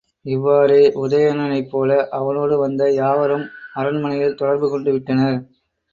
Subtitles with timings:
[0.25, 3.45] இவ்வாறே உதயணனைப்போல அவனோடு வந்த யாவரும்
[3.75, 5.39] அரண்மனையில் தொடர்பு கொண்டுவிட்ட னர்.